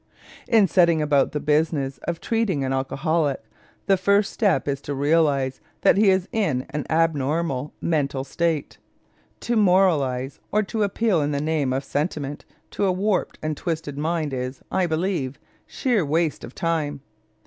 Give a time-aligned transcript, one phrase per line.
[0.47, 3.43] In setting about the business of treating an alcoholic,
[3.85, 8.79] the first step is to realize that he is in an abnormal mental state.
[9.41, 13.95] To moralize or to appeal in the name of sentiment to a warped and twisted
[13.99, 15.37] mind is, I believe,
[15.67, 17.01] sheer waste of time.